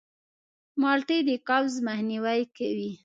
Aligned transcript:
مالټې 0.81 1.17
د 1.27 1.29
قبض 1.47 1.73
مخنیوی 1.87 2.41
کوي. 2.57 2.91